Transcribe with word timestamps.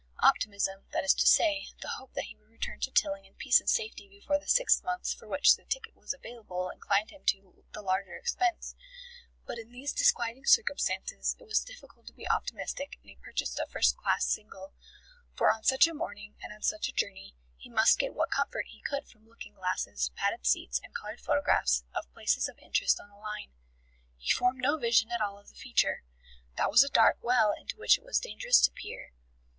Optimism, 0.23 0.85
that 0.93 1.03
is 1.03 1.13
to 1.13 1.27
say, 1.27 1.67
the 1.79 1.89
hope 1.89 2.13
that 2.15 2.23
he 2.23 2.35
would 2.35 2.49
return 2.49 2.79
to 2.79 2.89
Tilling 2.91 3.23
in 3.25 3.35
peace 3.35 3.59
and 3.59 3.69
safety 3.69 4.09
before 4.09 4.39
the 4.39 4.47
six 4.47 4.81
months 4.81 5.13
for 5.13 5.27
which 5.27 5.55
the 5.55 5.63
ticket 5.65 5.95
was 5.95 6.11
available 6.11 6.71
inclined 6.71 7.11
him 7.11 7.23
to 7.25 7.63
the 7.73 7.83
larger 7.83 8.15
expense, 8.17 8.73
but 9.45 9.59
in 9.59 9.71
these 9.71 9.93
disquieting 9.93 10.47
circumstances, 10.47 11.35
it 11.37 11.43
was 11.43 11.63
difficult 11.63 12.07
to 12.07 12.13
be 12.15 12.27
optimistic 12.27 12.95
and 12.99 13.11
he 13.11 13.15
purchased 13.23 13.59
a 13.59 13.67
first 13.67 13.95
class 13.95 14.25
single, 14.25 14.73
for 15.35 15.51
on 15.51 15.63
such 15.63 15.85
a 15.85 15.93
morning, 15.93 16.33
and 16.41 16.51
on 16.51 16.63
such 16.63 16.89
a 16.89 16.93
journey, 16.93 17.35
he 17.55 17.69
must 17.69 17.99
get 17.99 18.15
what 18.15 18.31
comfort 18.31 18.65
he 18.69 18.81
could 18.81 19.07
from 19.07 19.29
looking 19.29 19.53
glasses, 19.53 20.09
padded 20.15 20.47
seats 20.47 20.79
and 20.83 20.95
coloured 20.95 21.21
photographs 21.21 21.83
of 21.93 22.11
places 22.11 22.49
of 22.49 22.57
interest 22.57 22.99
on 22.99 23.09
the 23.11 23.15
line. 23.15 23.51
He 24.17 24.31
formed 24.31 24.63
no 24.63 24.77
vision 24.79 25.11
at 25.11 25.21
all 25.21 25.37
of 25.37 25.49
the 25.49 25.53
future: 25.53 26.01
that 26.57 26.71
was 26.71 26.83
a 26.83 26.89
dark 26.89 27.17
well 27.21 27.53
into 27.53 27.77
which 27.77 27.99
it 27.99 28.03
was 28.03 28.19
dangerous 28.19 28.59
to 28.61 28.71
peer. 28.71 29.11